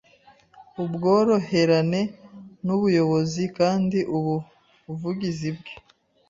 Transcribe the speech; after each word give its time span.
ubworoherane 0.83 2.01
n’ubuyobozi 2.65 3.43
kandi 3.57 3.99
ubuvugizi 4.17 5.49
bwe 5.57 5.73